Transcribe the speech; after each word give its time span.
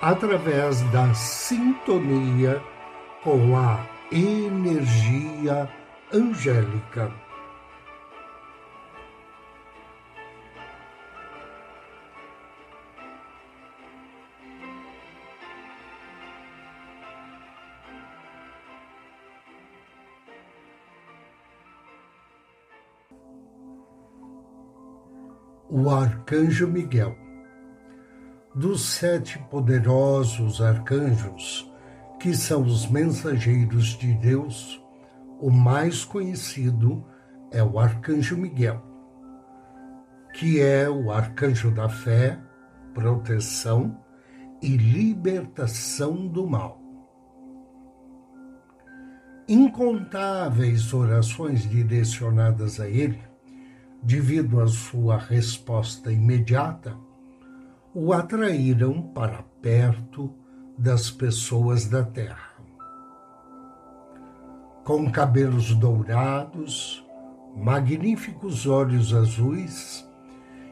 através 0.00 0.82
da 0.92 1.12
sintonia 1.14 2.62
com 3.22 3.56
a 3.56 3.84
energia 4.12 5.68
angélica. 6.12 7.12
O 25.68 25.90
Arcanjo 25.90 26.68
Miguel 26.68 27.25
dos 28.56 28.86
sete 28.86 29.38
poderosos 29.50 30.62
arcanjos, 30.62 31.70
que 32.18 32.34
são 32.34 32.62
os 32.62 32.86
mensageiros 32.86 33.88
de 33.98 34.14
Deus, 34.14 34.82
o 35.38 35.50
mais 35.50 36.06
conhecido 36.06 37.04
é 37.50 37.62
o 37.62 37.78
Arcanjo 37.78 38.34
Miguel, 38.34 38.82
que 40.32 40.58
é 40.58 40.88
o 40.88 41.12
arcanjo 41.12 41.70
da 41.70 41.86
fé, 41.86 42.40
proteção 42.94 44.02
e 44.62 44.74
libertação 44.74 46.26
do 46.26 46.46
mal. 46.46 46.80
Incontáveis 49.46 50.94
orações 50.94 51.68
direcionadas 51.68 52.80
a 52.80 52.88
ele, 52.88 53.20
devido 54.02 54.62
à 54.62 54.66
sua 54.66 55.18
resposta 55.18 56.10
imediata, 56.10 56.96
o 57.98 58.12
atraíram 58.12 59.00
para 59.00 59.42
perto 59.62 60.30
das 60.76 61.10
pessoas 61.10 61.86
da 61.86 62.04
terra. 62.04 62.52
Com 64.84 65.10
cabelos 65.10 65.74
dourados, 65.74 67.02
magníficos 67.56 68.66
olhos 68.66 69.14
azuis 69.14 70.06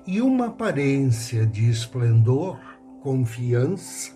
e 0.06 0.20
uma 0.20 0.48
aparência 0.48 1.47
de 1.47 1.67
esplendor, 1.70 2.58
confiança 3.02 4.12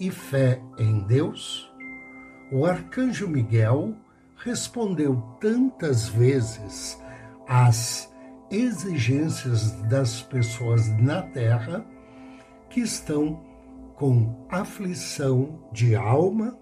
e 0.00 0.10
fé 0.10 0.60
em 0.76 1.06
Deus, 1.06 1.72
o 2.50 2.66
arcanjo 2.66 3.28
Miguel 3.28 3.94
respondeu 4.38 5.22
tantas 5.40 6.08
vezes 6.08 7.00
às 7.46 8.12
exigências 8.50 9.70
das 9.82 10.20
pessoas 10.20 10.88
na 11.00 11.22
terra 11.22 11.86
que 12.70 12.80
estão 12.80 13.40
com 13.96 14.46
aflição 14.48 15.68
de 15.72 15.94
alma, 15.94 16.56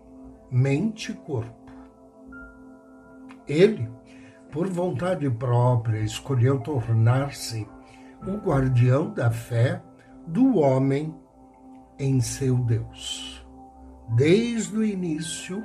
mente 0.50 1.12
e 1.12 1.14
corpo. 1.14 1.54
Ele, 3.46 3.88
por 4.50 4.68
vontade 4.68 5.30
própria, 5.30 6.00
escolheu 6.00 6.58
tornar-se 6.58 7.68
o 8.26 8.32
guardião 8.38 9.12
da 9.12 9.30
fé 9.30 9.82
do 10.26 10.58
homem 10.58 11.14
em 11.98 12.20
seu 12.20 12.56
Deus. 12.56 13.46
Desde 14.16 14.76
o 14.76 14.84
início 14.84 15.62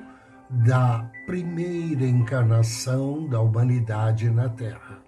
da 0.50 1.10
primeira 1.26 2.06
encarnação 2.06 3.28
da 3.28 3.40
humanidade 3.42 4.30
na 4.30 4.50
Terra. 4.50 5.02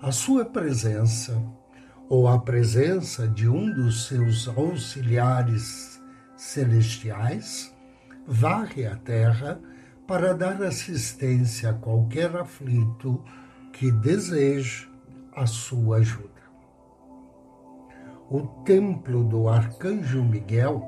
A 0.00 0.12
sua 0.12 0.44
presença 0.44 1.42
ou 2.08 2.28
a 2.28 2.38
presença 2.38 3.26
de 3.26 3.48
um 3.48 3.72
dos 3.72 4.06
seus 4.06 4.48
auxiliares 4.48 6.00
celestiais, 6.36 7.74
varre 8.26 8.86
a 8.86 8.96
terra 8.96 9.60
para 10.06 10.34
dar 10.34 10.62
assistência 10.62 11.70
a 11.70 11.74
qualquer 11.74 12.36
aflito 12.36 13.22
que 13.72 13.90
deseje 13.90 14.90
a 15.34 15.46
sua 15.46 15.98
ajuda. 15.98 16.30
O 18.30 18.40
templo 18.64 19.24
do 19.24 19.48
Arcanjo 19.48 20.22
Miguel 20.22 20.82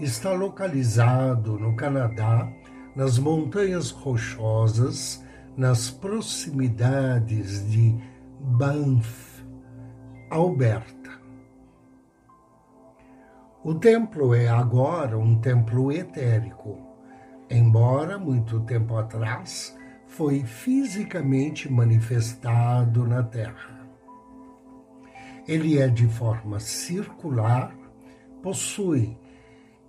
está 0.00 0.32
localizado 0.32 1.58
no 1.58 1.76
Canadá, 1.76 2.48
nas 2.96 3.18
Montanhas 3.18 3.90
Rochosas, 3.90 5.24
nas 5.56 5.90
proximidades 5.90 7.68
de 7.70 7.94
Banff, 8.40 9.33
Alberta. 10.30 11.10
O 13.62 13.74
templo 13.74 14.34
é 14.34 14.48
agora 14.48 15.18
um 15.18 15.38
templo 15.38 15.92
etérico, 15.92 16.78
embora 17.50 18.18
muito 18.18 18.60
tempo 18.60 18.96
atrás 18.96 19.76
foi 20.06 20.42
fisicamente 20.42 21.70
manifestado 21.70 23.06
na 23.06 23.22
Terra. 23.22 23.86
Ele 25.46 25.78
é 25.78 25.88
de 25.88 26.08
forma 26.08 26.58
circular, 26.58 27.76
possui 28.42 29.16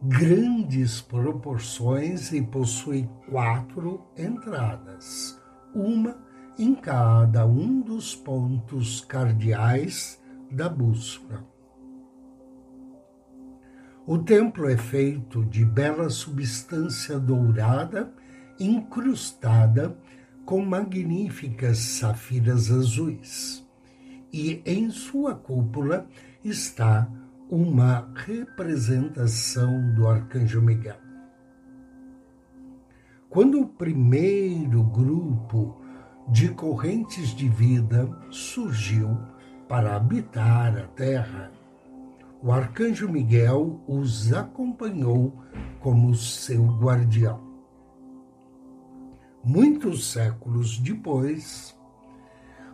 grandes 0.01 1.01
proporções 1.01 2.33
e 2.33 2.41
possui 2.41 3.09
quatro 3.29 4.05
entradas, 4.17 5.41
uma 5.73 6.17
em 6.59 6.75
cada 6.75 7.45
um 7.45 7.81
dos 7.81 8.13
pontos 8.15 9.01
cardeais 9.01 10.23
da 10.55 10.69
bússola. 10.69 11.45
O 14.07 14.17
templo 14.19 14.69
é 14.69 14.77
feito 14.77 15.43
de 15.43 15.65
bela 15.65 16.09
substância 16.09 17.19
dourada 17.19 18.13
incrustada 18.59 19.97
com 20.45 20.63
magníficas 20.63 21.79
safiras 21.79 22.71
azuis, 22.71 23.67
e 24.31 24.61
em 24.65 24.89
sua 24.91 25.35
cúpula 25.35 26.07
está 26.43 27.09
uma 27.49 28.09
representação 28.15 29.93
do 29.93 30.07
arcanjo 30.07 30.61
Miguel. 30.61 30.99
Quando 33.29 33.59
o 33.59 33.67
primeiro 33.67 34.83
grupo 34.83 35.81
de 36.29 36.49
correntes 36.49 37.35
de 37.35 37.49
vida 37.49 38.09
surgiu 38.29 39.17
para 39.67 39.95
habitar 39.95 40.77
a 40.77 40.87
terra, 40.87 41.51
o 42.41 42.51
arcanjo 42.51 43.09
Miguel 43.09 43.81
os 43.87 44.31
acompanhou 44.31 45.33
como 45.79 46.13
seu 46.13 46.65
guardião. 46.77 47.41
Muitos 49.43 50.11
séculos 50.11 50.77
depois, 50.77 51.75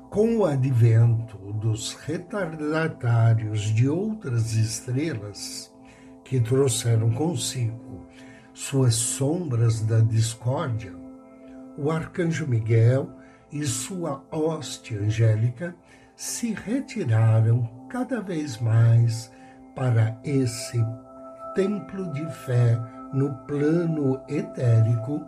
com 0.10 0.38
o 0.38 0.46
advento 0.46 1.38
dos 1.54 1.94
retardatários 1.94 3.62
de 3.62 3.88
outras 3.88 4.54
estrelas 4.54 5.74
que 6.24 6.40
trouxeram 6.40 7.12
consigo 7.12 8.06
suas 8.54 8.96
sombras 8.96 9.82
da 9.82 10.00
discórdia, 10.00 10.94
o 11.78 11.90
arcanjo 11.90 12.46
Miguel 12.46 13.10
e 13.52 13.66
sua 13.66 14.24
hoste 14.32 14.96
angélica 14.96 15.76
se 16.22 16.54
retiraram 16.54 17.68
cada 17.90 18.22
vez 18.22 18.60
mais 18.62 19.32
para 19.74 20.16
esse 20.24 20.80
templo 21.56 22.14
de 22.14 22.24
fé 22.46 22.80
no 23.12 23.34
plano 23.48 24.22
etérico 24.30 25.20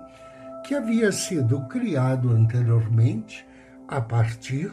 que 0.64 0.76
havia 0.76 1.12
sido 1.12 1.68
criado 1.68 2.30
anteriormente 2.30 3.44
a 3.88 4.00
partir 4.00 4.72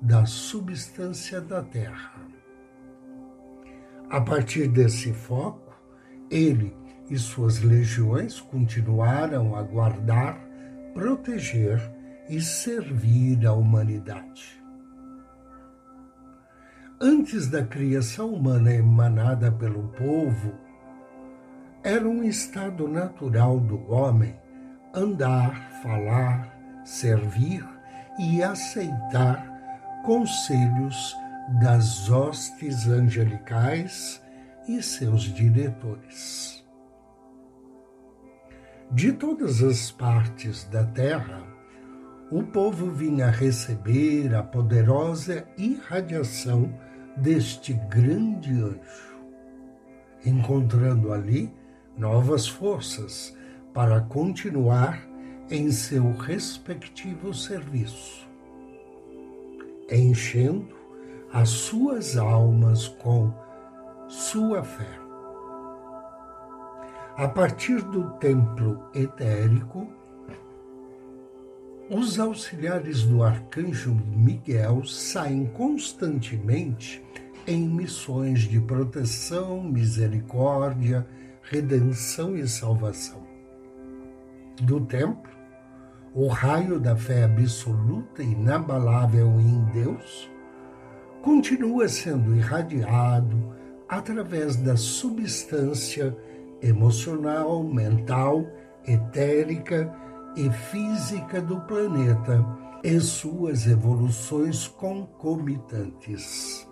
da 0.00 0.24
substância 0.24 1.40
da 1.40 1.64
Terra. 1.64 2.14
A 4.08 4.20
partir 4.20 4.68
desse 4.68 5.12
foco, 5.12 5.74
ele 6.30 6.76
e 7.10 7.18
suas 7.18 7.60
legiões 7.60 8.40
continuaram 8.40 9.56
a 9.56 9.64
guardar, 9.64 10.38
proteger 10.94 11.80
e 12.28 12.40
servir 12.40 13.44
a 13.44 13.52
humanidade. 13.52 14.55
Antes 16.98 17.48
da 17.48 17.62
criação 17.62 18.32
humana 18.32 18.72
emanada 18.72 19.52
pelo 19.52 19.88
povo 19.88 20.54
era 21.84 22.08
um 22.08 22.24
estado 22.24 22.88
natural 22.88 23.60
do 23.60 23.92
homem 23.92 24.34
andar, 24.94 25.82
falar, 25.82 26.80
servir 26.86 27.62
e 28.18 28.42
aceitar 28.42 30.02
conselhos 30.06 31.14
das 31.60 32.08
hostes 32.08 32.88
angelicais 32.88 34.22
e 34.66 34.82
seus 34.82 35.24
diretores. 35.24 36.64
De 38.90 39.12
todas 39.12 39.62
as 39.62 39.90
partes 39.90 40.64
da 40.64 40.84
terra, 40.84 41.55
o 42.30 42.42
povo 42.42 42.90
vinha 42.90 43.30
receber 43.30 44.34
a 44.34 44.42
poderosa 44.42 45.46
irradiação 45.56 46.72
deste 47.16 47.72
grande 47.72 48.52
anjo, 48.52 49.16
encontrando 50.24 51.12
ali 51.12 51.52
novas 51.96 52.48
forças 52.48 53.36
para 53.72 54.00
continuar 54.00 55.00
em 55.48 55.70
seu 55.70 56.12
respectivo 56.12 57.32
serviço, 57.32 58.28
enchendo 59.90 60.74
as 61.32 61.48
suas 61.48 62.16
almas 62.16 62.88
com 62.88 63.32
sua 64.08 64.64
fé. 64.64 64.98
A 67.16 67.28
partir 67.28 67.82
do 67.82 68.10
templo 68.18 68.90
etérico, 68.92 69.88
os 71.88 72.18
auxiliares 72.18 73.02
do 73.02 73.22
arcanjo 73.22 73.94
Miguel 73.94 74.84
saem 74.84 75.46
constantemente 75.46 77.02
em 77.46 77.68
missões 77.68 78.40
de 78.40 78.58
proteção, 78.58 79.62
misericórdia, 79.62 81.06
redenção 81.42 82.36
e 82.36 82.46
salvação. 82.48 83.24
Do 84.62 84.80
templo, 84.80 85.30
o 86.12 86.26
raio 86.26 86.80
da 86.80 86.96
fé 86.96 87.24
absoluta 87.24 88.22
e 88.22 88.32
inabalável 88.32 89.38
em 89.38 89.64
Deus 89.72 90.28
continua 91.22 91.88
sendo 91.88 92.34
irradiado 92.34 93.54
através 93.88 94.56
da 94.56 94.76
substância 94.76 96.16
emocional, 96.60 97.62
mental, 97.62 98.44
etérica 98.84 99.94
e 100.36 100.50
física 100.50 101.40
do 101.40 101.60
planeta 101.62 102.44
e 102.84 103.00
suas 103.00 103.66
evoluções 103.66 104.68
concomitantes. 104.68 106.68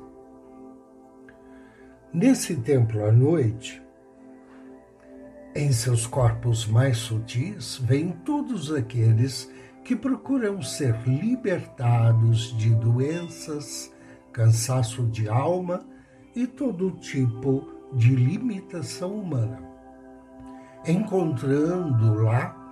Nesse 2.13 2.55
templo 2.57 3.05
à 3.05 3.11
noite, 3.11 3.83
em 5.57 5.73
seus 5.73 6.07
corpos 6.07 6.67
mais 6.67 6.99
sutis, 6.99 7.79
vêm 7.79 8.13
todos 8.25 8.73
aqueles 8.73 9.51
que 9.83 9.97
procuram 9.97 10.63
ser 10.63 10.97
libertados 11.07 12.57
de 12.57 12.75
doenças, 12.75 13.93
cansaço 14.33 15.05
de 15.07 15.29
alma 15.29 15.85
e 16.37 16.47
todo 16.47 16.93
tipo 16.93 17.69
de 17.93 18.15
limitação 18.15 19.15
humana, 19.15 19.59
encontrando 20.87 22.23
lá 22.23 22.64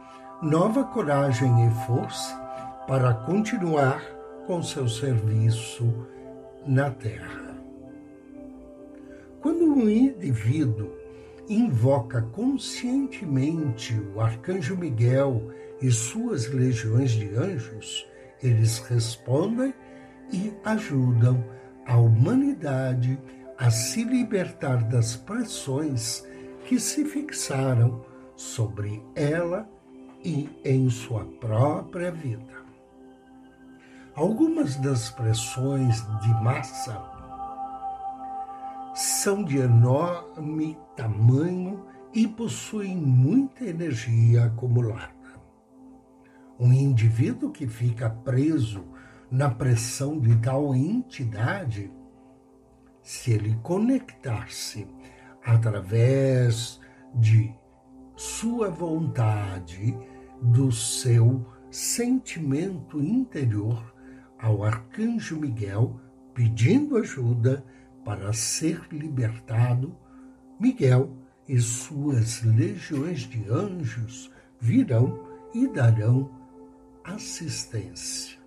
nova 0.43 0.83
coragem 0.83 1.69
e 1.69 1.71
força 1.87 2.37
para 2.89 3.15
continuar 3.15 4.03
com 4.45 4.61
seu 4.61 4.89
serviço 4.89 6.09
na 6.67 6.91
Terra. 6.91 7.55
Quando 9.41 9.65
um 9.65 9.89
indivíduo 9.89 10.91
invoca 11.49 12.23
conscientemente 12.23 13.95
o 14.13 14.21
arcanjo 14.21 14.77
Miguel 14.77 15.53
e 15.81 15.93
suas 15.93 16.49
legiões 16.49 17.13
de 17.13 17.33
anjos, 17.37 18.05
eles 18.43 18.81
respondem 18.81 19.73
e 20.33 20.53
ajudam 20.65 21.45
a 21.87 21.97
humanidade 21.97 23.17
a 23.57 23.71
se 23.71 24.03
libertar 24.03 24.83
das 24.89 25.15
pressões 25.15 26.27
que 26.65 26.81
se 26.81 27.05
fixaram 27.05 28.05
sobre 28.35 29.01
ela 29.15 29.71
e 30.25 30.49
em 30.65 30.89
sua 30.89 31.25
própria 31.25 32.11
vida. 32.11 32.63
Algumas 34.15 34.77
das 34.77 35.11
pressões 35.11 36.03
de 36.21 36.29
massa 36.43 37.03
são 38.95 39.43
de 39.43 39.57
enorme 39.59 40.77
tamanho 40.95 41.87
e 42.13 42.29
possuem 42.29 42.97
muita 42.97 43.65
energia 43.65 44.45
acumulada. 44.45 45.11
Um 46.61 46.73
indivíduo 46.73 47.51
que 47.51 47.67
fica 47.67 48.11
preso 48.11 48.85
na 49.31 49.49
pressão 49.51 50.21
de 50.21 50.37
tal 50.37 50.75
entidade, 50.75 51.91
se 53.03 53.33
ele 53.33 53.59
conectar-se 53.63 54.87
através 55.43 56.79
de 57.15 57.53
sua 58.15 58.69
vontade, 58.69 59.97
do 60.43 60.73
seu 60.73 61.47
sentimento 61.71 63.01
interior 63.01 63.95
ao 64.39 64.65
arcanjo 64.65 65.39
Miguel, 65.39 66.01
pedindo 66.35 66.97
ajuda 66.97 67.65
para 68.05 68.33
ser 68.33 68.83
libertado, 68.91 69.97
Miguel 70.59 71.17
e 71.49 71.61
suas 71.61 72.43
legiões 72.43 73.21
de 73.21 73.49
anjos 73.49 74.31
virão 74.61 75.29
e 75.55 75.69
darão 75.69 76.31
assistência. 77.05 78.39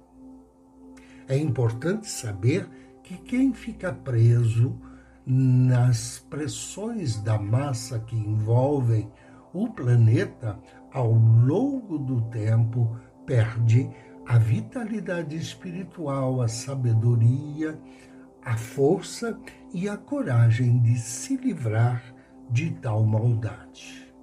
É 1.28 1.38
importante 1.38 2.10
saber 2.10 2.68
que 3.04 3.18
quem 3.18 3.54
fica 3.54 3.94
preso 3.94 4.80
nas 5.26 6.20
pressões 6.30 7.18
da 7.22 7.40
massa 7.40 8.00
que 8.00 8.16
envolvem 8.16 9.10
o 9.56 9.70
planeta 9.70 10.60
ao 10.92 11.14
longo 11.14 11.98
do 11.98 12.22
tempo 12.24 13.00
perde 13.26 13.90
a 14.28 14.38
vitalidade 14.38 15.38
espiritual, 15.38 16.42
a 16.42 16.48
sabedoria, 16.50 17.80
a 18.44 18.58
força 18.58 19.40
e 19.74 19.88
a 19.88 19.96
coragem 19.96 20.80
de 20.82 21.00
se 21.00 21.38
livrar 21.38 22.04
de 22.50 22.72
tal 22.72 23.06
maldade. 23.06 24.14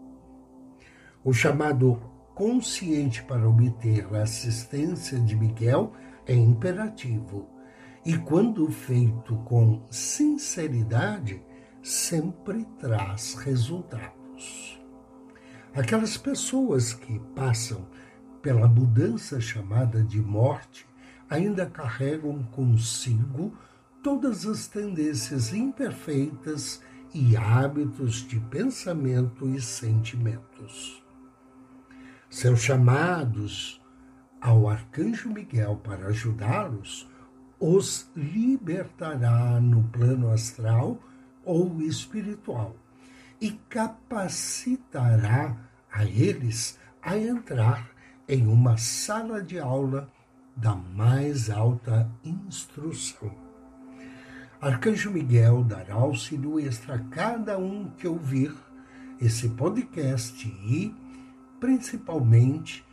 O 1.24 1.32
chamado 1.32 1.98
consciente 2.34 3.22
para 3.22 3.48
obter 3.48 4.06
a 4.14 4.24
assistência 4.24 5.18
de 5.18 5.34
Miguel 5.34 5.94
é 6.26 6.34
imperativo 6.34 7.48
e, 8.04 8.18
quando 8.18 8.70
feito 8.70 9.36
com 9.44 9.82
sinceridade, 9.90 11.42
sempre 11.82 12.66
traz 12.78 13.34
resultados. 13.34 14.81
Aquelas 15.74 16.18
pessoas 16.18 16.92
que 16.92 17.18
passam 17.34 17.86
pela 18.42 18.68
mudança 18.68 19.40
chamada 19.40 20.02
de 20.02 20.20
morte 20.20 20.86
ainda 21.30 21.64
carregam 21.64 22.42
consigo 22.42 23.56
todas 24.02 24.44
as 24.46 24.66
tendências 24.66 25.54
imperfeitas 25.54 26.82
e 27.14 27.34
hábitos 27.38 28.16
de 28.16 28.38
pensamento 28.38 29.48
e 29.48 29.62
sentimentos. 29.62 31.02
Seus 32.28 32.60
chamados 32.60 33.80
ao 34.42 34.68
arcanjo 34.68 35.30
Miguel 35.30 35.80
para 35.82 36.08
ajudá-los 36.08 37.08
os 37.58 38.10
libertará 38.14 39.58
no 39.58 39.84
plano 39.84 40.30
astral 40.30 41.00
ou 41.46 41.80
espiritual 41.80 42.76
e 43.42 43.50
capacitará 43.68 45.56
a 45.92 46.04
eles 46.04 46.78
a 47.02 47.18
entrar 47.18 47.90
em 48.28 48.46
uma 48.46 48.76
sala 48.76 49.42
de 49.42 49.58
aula 49.58 50.08
da 50.56 50.76
mais 50.76 51.50
alta 51.50 52.08
instrução. 52.24 53.34
Arcanjo 54.60 55.10
Miguel 55.10 55.64
dará 55.64 55.94
auxílio 55.94 56.60
extra 56.60 56.94
a 56.94 56.98
cada 57.00 57.58
um 57.58 57.90
que 57.90 58.06
ouvir 58.06 58.54
esse 59.20 59.48
podcast 59.48 60.46
e, 60.46 60.94
principalmente, 61.58 62.86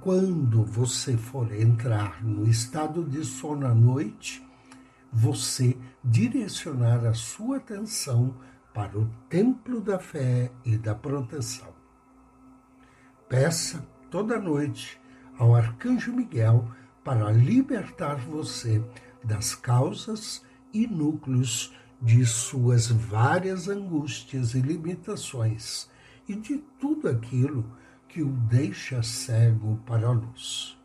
quando 0.00 0.66
você 0.66 1.16
for 1.16 1.50
entrar 1.50 2.22
no 2.22 2.46
estado 2.46 3.02
de 3.02 3.24
sono 3.24 3.66
à 3.66 3.74
noite, 3.74 4.46
você 5.10 5.78
direcionar 6.04 7.06
a 7.06 7.14
sua 7.14 7.56
atenção 7.56 8.34
para 8.72 8.98
o 8.98 9.08
templo 9.28 9.80
da 9.80 9.98
fé 9.98 10.50
e 10.64 10.76
da 10.76 10.94
proteção. 10.94 11.72
Peça 13.28 13.86
toda 14.10 14.38
noite 14.38 15.00
ao 15.38 15.54
arcanjo 15.54 16.12
Miguel 16.12 16.68
para 17.04 17.30
libertar 17.30 18.16
você 18.16 18.82
das 19.22 19.54
causas 19.54 20.44
e 20.72 20.86
núcleos 20.86 21.74
de 22.00 22.24
suas 22.26 22.88
várias 22.88 23.68
angústias 23.68 24.54
e 24.54 24.60
limitações 24.60 25.88
e 26.28 26.34
de 26.34 26.58
tudo 26.80 27.08
aquilo 27.08 27.64
que 28.08 28.22
o 28.22 28.28
deixa 28.28 29.02
cego 29.02 29.80
para 29.86 30.08
a 30.08 30.12
luz. 30.12 30.76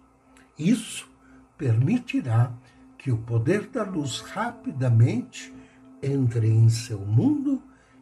Isso 0.58 1.10
permitirá 1.58 2.52
que 2.98 3.12
o 3.12 3.18
poder 3.18 3.68
da 3.68 3.84
luz 3.84 4.22
rapidamente 4.22 5.54
entre 6.02 6.48
em 6.48 6.70
seu 6.70 7.00
mundo 7.00 7.62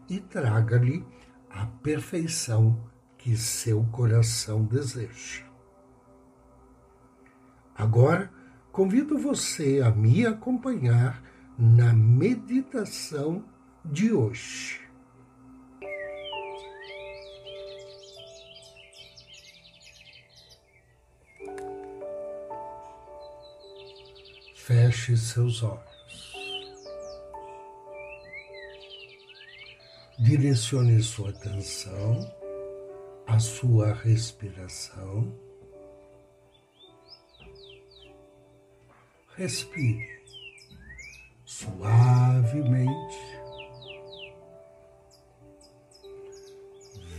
e 0.09 0.19
traga-lhe 0.19 1.05
a 1.49 1.65
perfeição 1.65 2.89
que 3.17 3.35
seu 3.35 3.83
coração 3.85 4.63
deseja. 4.63 5.43
Agora, 7.75 8.31
convido 8.71 9.17
você 9.17 9.81
a 9.83 9.89
me 9.89 10.25
acompanhar 10.25 11.21
na 11.57 11.93
meditação 11.93 13.43
de 13.83 14.13
hoje. 14.13 14.81
Feche 24.55 25.15
seus 25.15 25.61
olhos. 25.61 25.94
Direcione 30.25 31.01
sua 31.03 31.29
atenção 31.29 32.19
à 33.27 33.37
sua 33.37 33.93
respiração. 33.93 35.31
Respire 39.37 40.23
suavemente, 41.45 43.19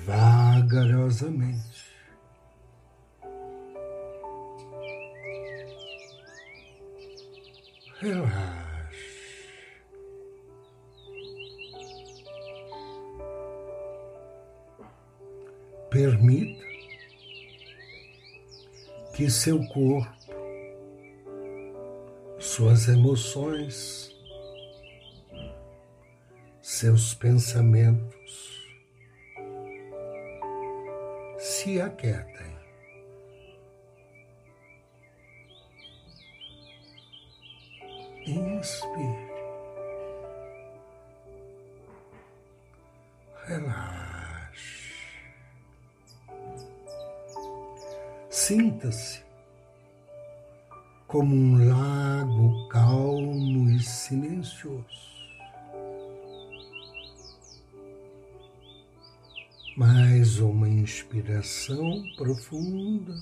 vagarosamente. 0.04 1.86
Relaxe. 8.00 8.65
Permita 15.96 16.62
que 19.14 19.30
seu 19.30 19.66
corpo, 19.68 20.14
suas 22.38 22.86
emoções, 22.86 24.14
seus 26.60 27.14
pensamentos 27.14 28.62
se 31.38 31.80
aquietem. 31.80 32.55
Como 51.16 51.34
um 51.34 51.66
lago 51.66 52.68
calmo 52.68 53.70
e 53.70 53.80
silencioso. 53.80 54.84
Mais 59.74 60.40
uma 60.40 60.68
inspiração 60.68 62.04
profunda. 62.18 63.14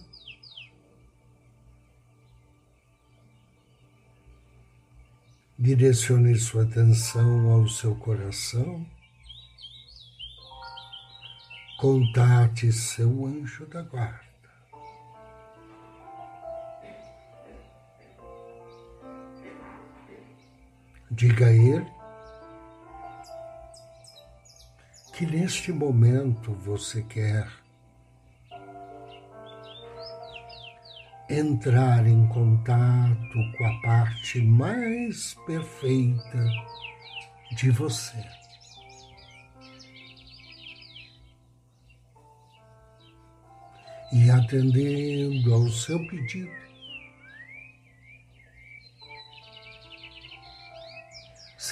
Direcione 5.56 6.34
sua 6.34 6.64
atenção 6.64 7.48
ao 7.52 7.68
seu 7.68 7.94
coração. 7.94 8.84
Contate 11.78 12.72
seu 12.72 13.24
anjo 13.24 13.66
da 13.66 13.82
guarda. 13.82 14.23
Diga 21.16 21.46
a 21.46 21.52
ele 21.52 21.86
que 25.12 25.24
neste 25.24 25.70
momento 25.70 26.52
você 26.54 27.02
quer 27.02 27.48
entrar 31.30 32.04
em 32.04 32.26
contato 32.26 33.38
com 33.56 33.64
a 33.64 33.80
parte 33.82 34.42
mais 34.42 35.34
perfeita 35.46 36.44
de 37.54 37.70
você. 37.70 38.24
E 44.12 44.30
atendendo 44.30 45.54
ao 45.54 45.68
seu 45.68 46.04
pedido, 46.08 46.50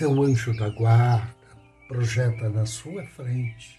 seu 0.02 0.21
anjo 0.21 0.52
da 0.56 0.68
guarda 0.68 1.32
projeta 1.87 2.49
na 2.49 2.66
sua 2.66 3.06
frente 3.06 3.78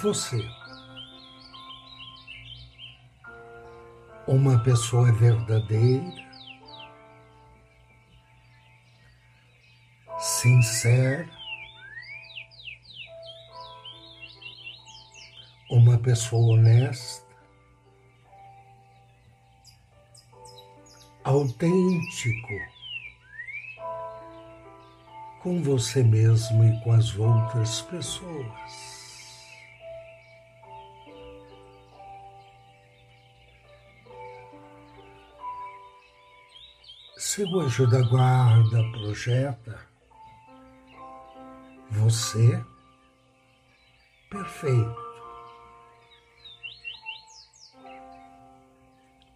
você. 0.00 0.40
uma 4.28 4.62
pessoa 4.62 5.10
verdadeira, 5.10 6.14
sincera, 10.16 11.28
uma 15.68 15.98
pessoa 15.98 16.54
honesta, 16.54 17.21
autêntico 21.32 22.54
com 25.42 25.62
você 25.62 26.02
mesmo 26.02 26.64
e 26.64 26.80
com 26.84 26.92
as 26.92 27.16
outras 27.18 27.80
pessoas. 27.82 28.92
Seu 37.16 37.60
anjo 37.60 37.86
da 37.88 38.02
guarda 38.02 38.82
projeta 38.92 39.80
você 41.90 42.62
perfeito. 44.28 45.12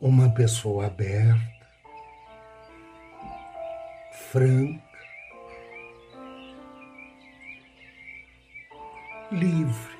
Uma 0.00 0.30
pessoa 0.34 0.86
aberta, 0.86 1.55
franca, 4.36 4.82
livre, 9.32 9.96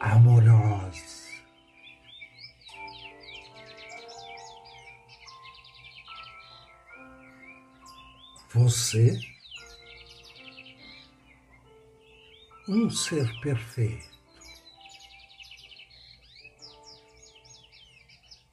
amorosa. 0.00 1.34
Você, 8.54 9.20
um 12.66 12.88
ser 12.88 13.28
perfeito, 13.40 14.08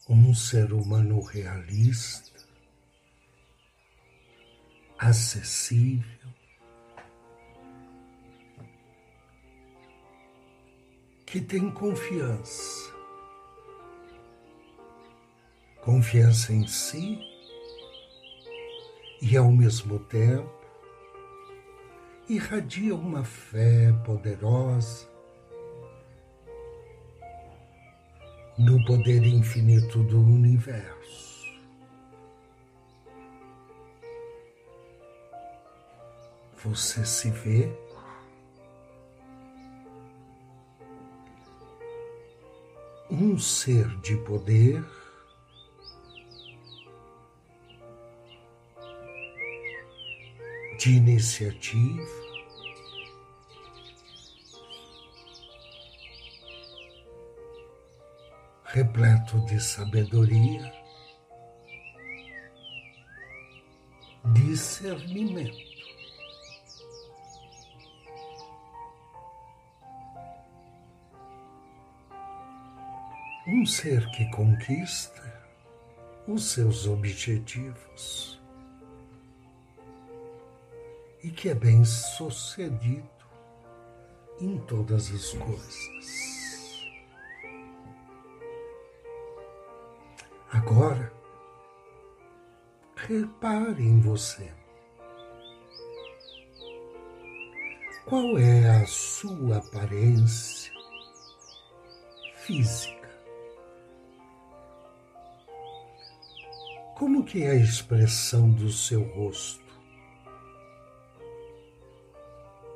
um 0.09 0.35
ser 0.35 0.73
humano 0.73 1.21
realista, 1.21 2.30
acessível, 5.11 6.29
que 11.25 11.41
tem 11.41 11.69
confiança, 11.69 12.93
confiança 15.81 16.53
em 16.53 16.65
si 16.65 17.19
e, 19.21 19.35
ao 19.35 19.51
mesmo 19.51 19.99
tempo, 19.99 20.49
irradia 22.29 22.95
uma 22.95 23.25
fé 23.25 23.91
poderosa 24.05 25.09
no 28.57 28.83
poder 28.85 29.25
infinito 29.25 30.03
do 30.03 30.21
universo. 30.21 31.30
Você 36.63 37.03
se 37.05 37.29
vê? 37.29 37.69
Um 43.09 43.37
ser 43.37 43.87
de 44.01 44.15
poder. 44.17 44.83
De 50.79 50.95
iniciativa, 50.95 52.03
repleto 58.63 59.39
de 59.45 59.59
sabedoria, 59.59 60.73
discernimento. 64.33 65.70
Um 73.61 73.65
ser 73.67 74.09
que 74.09 74.25
conquista 74.31 75.21
os 76.27 76.51
seus 76.51 76.87
objetivos 76.87 78.41
e 81.23 81.29
que 81.29 81.49
é 81.49 81.53
bem 81.53 81.85
sucedido 81.85 83.07
em 84.39 84.57
todas 84.61 85.13
as 85.13 85.33
coisas. 85.33 86.87
Agora, 90.51 91.13
repare 92.95 93.83
em 93.83 94.01
você. 94.01 94.51
Qual 98.07 98.39
é 98.39 98.81
a 98.81 98.87
sua 98.87 99.57
aparência 99.57 100.73
física? 102.37 103.00
Como 107.01 107.23
que 107.23 107.41
é 107.41 107.49
a 107.49 107.55
expressão 107.55 108.51
do 108.51 108.71
seu 108.71 109.01
rosto? 109.15 109.65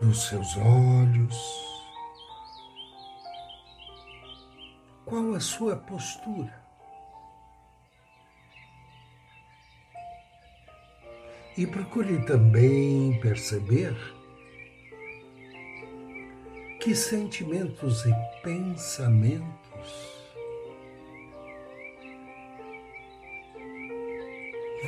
dos 0.01 0.27
seus 0.29 0.57
olhos. 0.57 1.37
Qual 5.05 5.35
a 5.35 5.39
sua 5.39 5.75
postura? 5.75 6.59
E 11.55 11.67
procure 11.67 12.25
também 12.25 13.19
perceber 13.19 13.95
que 16.81 16.95
sentimentos 16.95 18.03
e 18.07 18.41
pensamentos 18.41 19.64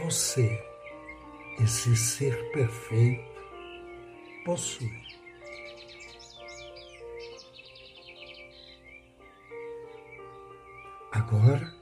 você, 0.07 0.63
esse 1.59 1.93
ser 1.97 2.49
perfeito, 2.53 3.41
possui. 4.45 5.03
Agora, 11.11 11.75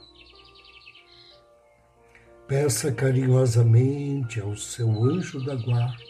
peça 2.47 2.91
carinhosamente 2.91 4.41
ao 4.41 4.57
seu 4.57 4.89
anjo 5.03 5.45
da 5.45 5.53
guarda 5.53 6.03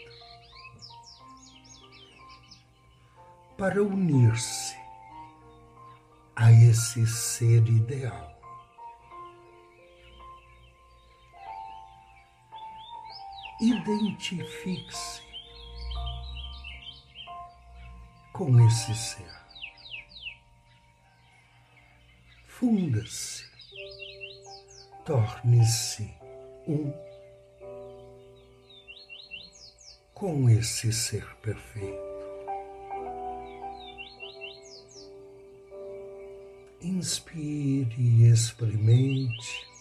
para 3.58 3.82
unir-se 3.82 4.74
a 6.34 6.50
esse 6.50 7.06
ser 7.06 7.68
ideal. 7.68 8.35
Identifique-se 13.58 15.22
com 18.34 18.60
esse 18.66 18.94
ser. 18.94 19.34
Funda-se, 22.46 23.46
torne-se 25.06 26.14
um 26.68 26.92
com 30.12 30.50
esse 30.50 30.92
ser 30.92 31.26
perfeito. 31.36 32.16
Inspire 36.82 37.94
e 37.98 38.30
experimente 38.30 39.75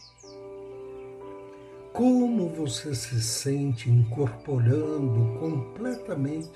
como 1.96 2.50
você 2.50 2.94
se 2.94 3.22
sente 3.22 3.90
incorporando 3.90 5.40
completamente 5.40 6.52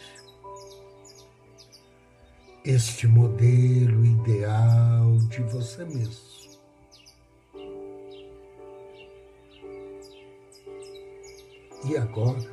este 2.65 3.07
modelo 3.07 4.05
ideal 4.05 5.17
de 5.29 5.41
você 5.43 5.85
mesmo. 5.85 6.27
E 11.85 11.95
agora, 11.95 12.51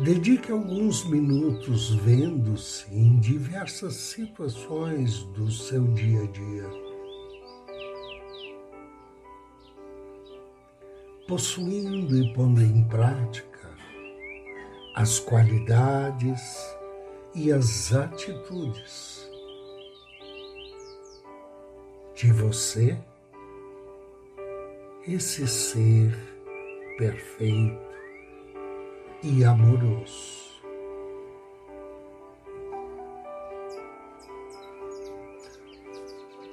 dedique 0.00 0.52
alguns 0.52 1.02
minutos 1.06 1.94
vendo-se 1.94 2.94
em 2.94 3.18
diversas 3.18 3.94
situações 3.94 5.22
do 5.32 5.50
seu 5.50 5.84
dia 5.94 6.24
a 6.24 6.26
dia. 6.26 6.87
Possuindo 11.28 12.16
e 12.16 12.32
pondo 12.32 12.62
em 12.62 12.82
prática 12.84 13.70
as 14.94 15.20
qualidades 15.20 16.40
e 17.34 17.52
as 17.52 17.92
atitudes 17.92 19.30
de 22.14 22.32
você, 22.32 22.98
esse 25.06 25.46
ser 25.46 26.16
perfeito 26.96 27.78
e 29.22 29.44
amoroso. 29.44 30.47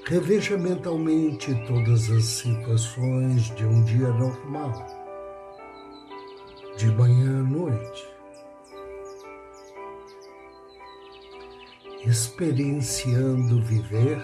Reveja 0.07 0.57
mentalmente 0.57 1.53
todas 1.65 2.11
as 2.11 2.23
situações 2.25 3.53
de 3.55 3.65
um 3.65 3.83
dia 3.83 4.09
normal, 4.09 4.73
de 6.77 6.87
manhã 6.91 7.39
à 7.39 7.43
noite 7.43 8.15
experienciando 12.07 13.59
viver 13.63 14.21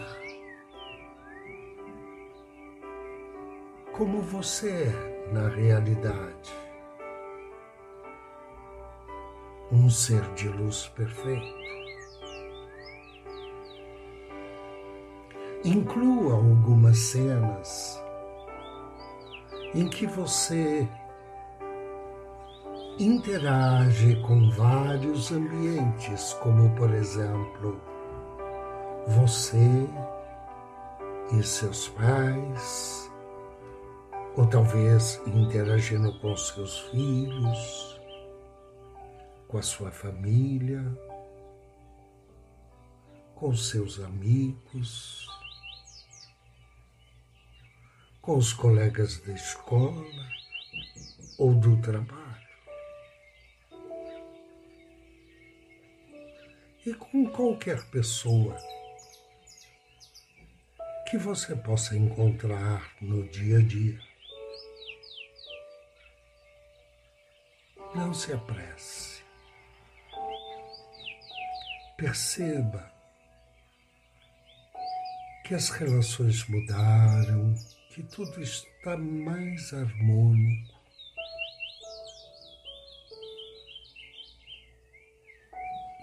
como 3.91 4.21
você 4.21 4.69
é 4.69 5.31
na 5.33 5.47
realidade. 5.47 6.53
Um 9.71 9.89
ser 9.89 10.21
de 10.33 10.47
luz 10.47 10.89
perfeito. 10.89 11.61
Inclua 15.63 16.33
algumas 16.33 16.97
cenas 16.97 18.01
em 19.75 19.87
que 19.87 20.07
você 20.07 20.89
interage 22.97 24.15
com 24.23 24.49
vários 24.49 25.31
ambientes, 25.31 26.33
como 26.41 26.73
por 26.75 26.91
exemplo, 26.91 27.79
você 29.07 29.87
e 31.31 31.43
seus 31.43 31.89
pais, 31.89 33.11
ou 34.35 34.47
talvez 34.47 35.21
interagindo 35.27 36.11
com 36.19 36.35
seus 36.35 36.79
filhos, 36.89 38.01
com 39.47 39.59
a 39.59 39.61
sua 39.61 39.91
família, 39.91 40.83
com 43.35 43.55
seus 43.55 43.99
amigos, 43.99 45.30
com 48.21 48.37
os 48.37 48.53
colegas 48.53 49.17
da 49.17 49.33
escola 49.33 50.05
ou 51.37 51.53
do 51.55 51.81
trabalho. 51.81 52.21
e 56.85 56.93
com 56.93 57.27
qualquer 57.27 57.83
pessoa 57.89 58.57
que 61.09 61.17
você 61.17 61.55
possa 61.55 61.95
encontrar 61.95 62.95
no 63.01 63.27
dia 63.27 63.59
a 63.59 63.61
dia. 63.61 63.99
Não 67.93 68.13
se 68.13 68.31
apresse. 68.31 69.21
Perceba 71.97 72.91
que 75.45 75.53
as 75.53 75.69
relações 75.69 76.47
mudaram, 76.47 77.53
que 77.93 78.01
tudo 78.03 78.41
está 78.41 78.95
mais 78.95 79.73
harmônico. 79.73 80.79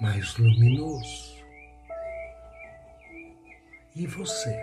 Mais 0.03 0.37
luminoso. 0.37 1.39
E 3.97 4.07
você 4.07 4.55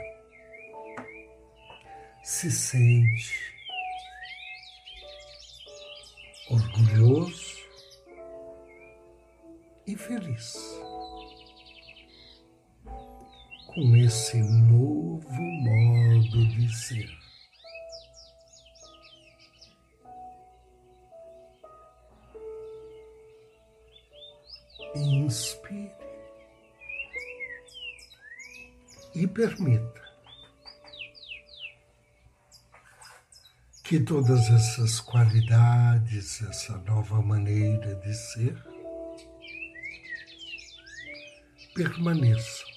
se 2.24 2.52
sente 2.52 3.56
orgulhoso 6.52 7.56
e 9.88 9.96
feliz 9.96 10.85
com 13.76 13.94
esse 13.98 14.42
novo 14.42 15.42
modo 15.42 16.48
de 16.48 16.74
ser. 16.74 17.12
Inspire 24.96 25.92
e 29.14 29.28
permita 29.28 30.06
que 33.84 34.00
todas 34.00 34.50
essas 34.50 35.02
qualidades, 35.02 36.42
essa 36.44 36.78
nova 36.78 37.22
maneira 37.22 37.94
de 37.96 38.14
ser, 38.14 38.56
permaneçam 41.74 42.75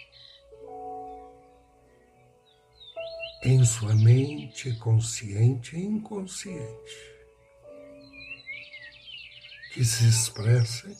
em 3.48 3.64
sua 3.64 3.94
mente 3.94 4.74
consciente 4.74 5.74
e 5.74 5.82
inconsciente, 5.82 6.92
que 9.72 9.82
se 9.82 10.06
expressem 10.06 10.94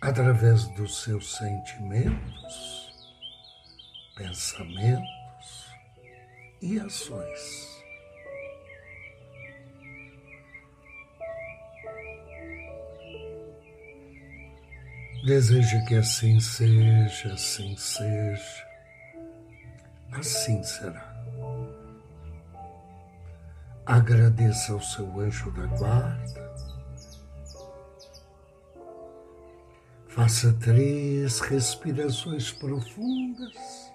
através 0.00 0.64
dos 0.76 1.02
seus 1.02 1.36
sentimentos, 1.36 2.92
pensamentos 4.14 5.08
e 6.62 6.78
ações. 6.78 7.74
Deseja 15.26 15.84
que 15.86 15.96
assim 15.96 16.38
seja, 16.38 17.32
assim 17.32 17.76
seja, 17.76 18.66
assim 20.12 20.62
será. 20.62 21.13
Agradeça 23.86 24.72
ao 24.72 24.80
seu 24.80 25.20
anjo 25.20 25.50
da 25.50 25.66
guarda. 25.66 26.54
Faça 30.08 30.52
três 30.54 31.40
respirações 31.40 32.50
profundas. 32.50 33.92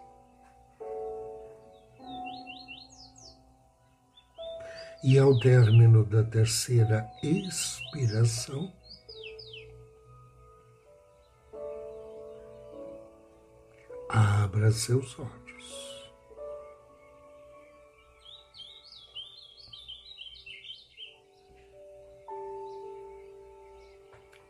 E 5.04 5.18
ao 5.18 5.40
término 5.40 6.06
da 6.06 6.24
terceira 6.24 7.10
expiração, 7.24 8.72
abra 14.10 14.72
seus 14.72 15.18
olhos. 15.18 15.49